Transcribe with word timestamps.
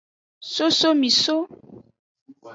Sosomiso. 0.53 1.35